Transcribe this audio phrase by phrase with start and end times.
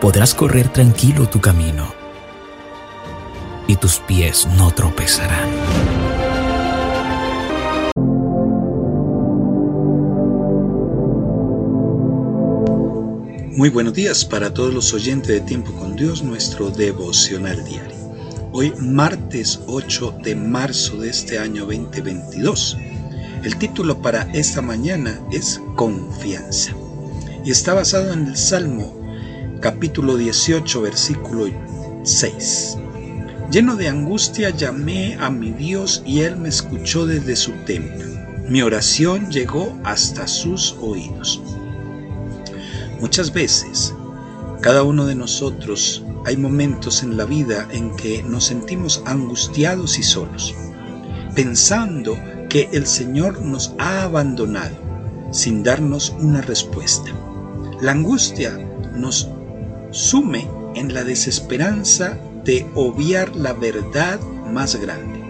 [0.00, 1.92] Podrás correr tranquilo tu camino
[3.66, 5.46] y tus pies no tropezarán.
[13.54, 17.94] Muy buenos días para todos los oyentes de Tiempo con Dios, nuestro devocional diario.
[18.52, 22.78] Hoy martes 8 de marzo de este año 2022.
[23.44, 26.72] El título para esta mañana es Confianza
[27.44, 28.99] y está basado en el Salmo
[29.60, 31.46] capítulo 18 versículo
[32.02, 32.78] 6.
[33.50, 38.06] Lleno de angustia llamé a mi Dios y Él me escuchó desde su templo.
[38.48, 41.42] Mi oración llegó hasta sus oídos.
[43.00, 43.94] Muchas veces,
[44.62, 50.02] cada uno de nosotros hay momentos en la vida en que nos sentimos angustiados y
[50.02, 50.54] solos,
[51.34, 52.16] pensando
[52.48, 54.76] que el Señor nos ha abandonado
[55.32, 57.10] sin darnos una respuesta.
[57.82, 58.58] La angustia
[58.94, 59.28] nos
[59.90, 64.20] sume en la desesperanza de obviar la verdad
[64.52, 65.20] más grande.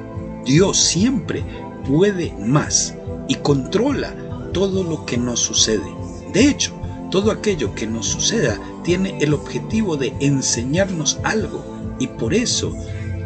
[0.44, 1.44] Dios siempre
[1.86, 2.94] puede más
[3.28, 4.14] y controla
[4.52, 5.94] todo lo que nos sucede.
[6.32, 6.72] De hecho,
[7.10, 11.64] todo aquello que nos suceda tiene el objetivo de enseñarnos algo
[11.98, 12.74] y por eso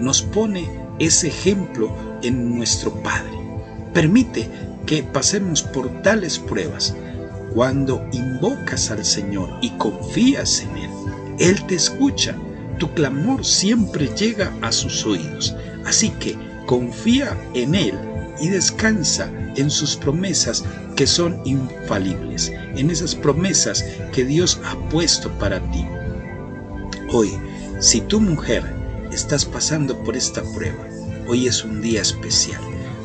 [0.01, 3.33] nos pone ese ejemplo en nuestro Padre.
[3.93, 4.49] Permite
[4.87, 6.95] que pasemos por tales pruebas.
[7.55, 10.91] Cuando invocas al Señor y confías en Él,
[11.39, 12.37] Él te escucha.
[12.79, 15.55] Tu clamor siempre llega a sus oídos.
[15.85, 17.95] Así que confía en Él
[18.41, 20.65] y descansa en sus promesas
[20.97, 25.87] que son infalibles, en esas promesas que Dios ha puesto para ti.
[27.13, 27.31] Hoy,
[27.81, 28.63] si tu mujer
[29.13, 30.85] estás pasando por esta prueba,
[31.29, 32.61] hoy es un día especial,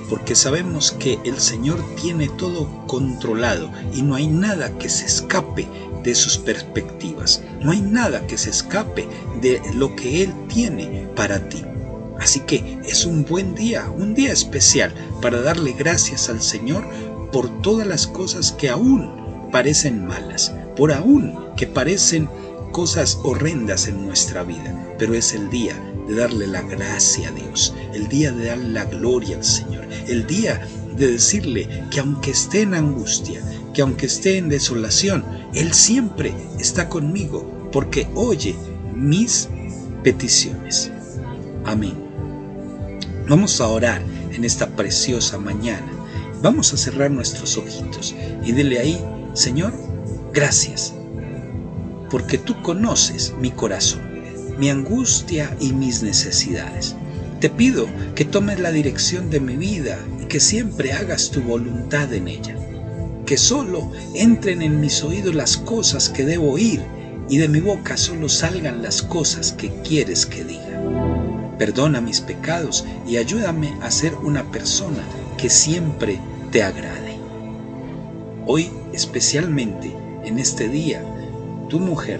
[0.09, 5.67] porque sabemos que el Señor tiene todo controlado y no hay nada que se escape
[6.03, 9.07] de sus perspectivas, no hay nada que se escape
[9.41, 11.63] de lo que Él tiene para ti.
[12.19, 16.83] Así que es un buen día, un día especial para darle gracias al Señor
[17.31, 22.27] por todas las cosas que aún parecen malas, por aún que parecen
[22.71, 24.75] cosas horrendas en nuestra vida.
[24.97, 25.75] Pero es el día
[26.09, 30.25] de darle la gracia a Dios, el día de darle la gloria al Señor, el
[30.25, 33.41] día de decirle que aunque esté en angustia,
[33.73, 38.55] que aunque esté en desolación, Él siempre está conmigo porque oye
[38.95, 39.47] mis
[40.03, 40.91] peticiones.
[41.65, 41.93] Amén.
[43.27, 45.91] Vamos a orar en esta preciosa mañana.
[46.41, 48.99] Vamos a cerrar nuestros ojitos y dile ahí,
[49.33, 49.73] Señor,
[50.33, 50.93] gracias,
[52.09, 54.01] porque tú conoces mi corazón,
[54.59, 56.95] mi angustia y mis necesidades.
[57.39, 62.13] Te pido que tomes la dirección de mi vida y que siempre hagas tu voluntad
[62.13, 62.57] en ella.
[63.25, 66.81] Que solo entren en mis oídos las cosas que debo oír
[67.29, 70.81] y de mi boca solo salgan las cosas que quieres que diga.
[71.57, 75.03] Perdona mis pecados y ayúdame a ser una persona
[75.37, 76.19] que siempre
[76.51, 77.17] te agrade.
[78.45, 79.95] Hoy, especialmente
[80.25, 81.01] en este día,
[81.69, 82.19] tu mujer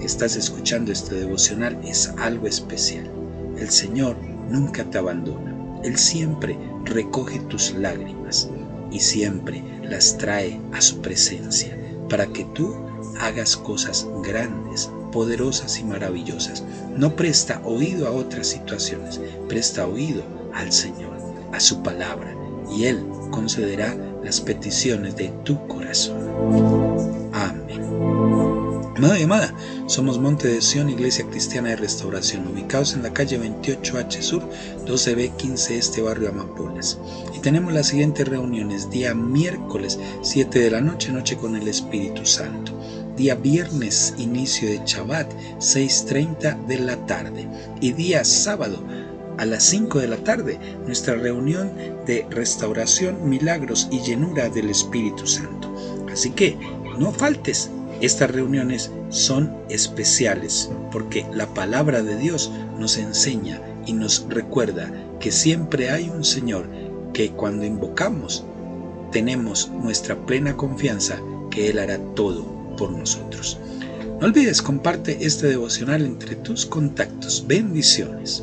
[0.00, 3.10] estás escuchando este devocional es algo especial.
[3.58, 4.16] El Señor
[4.50, 5.54] nunca te abandona.
[5.82, 8.48] Él siempre recoge tus lágrimas
[8.90, 11.76] y siempre las trae a su presencia
[12.08, 12.74] para que tú
[13.20, 16.64] hagas cosas grandes, poderosas y maravillosas.
[16.96, 20.22] No presta oído a otras situaciones, presta oído
[20.54, 21.16] al Señor,
[21.52, 22.34] a su palabra,
[22.70, 26.83] y Él concederá las peticiones de tu corazón.
[29.04, 29.54] Amado y amada,
[29.84, 34.42] somos Monte de Sion, Iglesia Cristiana de Restauración, ubicados en la calle 28H Sur,
[34.86, 36.98] 12B15 Este Barrio Amapolas.
[37.36, 42.24] Y tenemos las siguientes reuniones, día miércoles 7 de la noche, noche con el Espíritu
[42.24, 42.72] Santo
[43.14, 47.46] día viernes inicio de Shabbat 6.30 de la tarde
[47.82, 48.82] y día sábado
[49.36, 51.72] a las 5 de la tarde nuestra reunión
[52.06, 55.70] de restauración, milagros y llenura del Espíritu Santo.
[56.10, 56.56] Así que
[56.98, 57.70] no faltes,
[58.00, 65.30] estas reuniones son especiales porque la palabra de Dios nos enseña y nos recuerda que
[65.32, 66.66] siempre hay un Señor
[67.12, 68.44] que cuando invocamos
[69.12, 71.20] tenemos nuestra plena confianza
[71.50, 72.44] que Él hará todo
[72.76, 73.58] por nosotros.
[74.20, 77.44] No olvides, comparte este devocional entre tus contactos.
[77.46, 78.42] Bendiciones.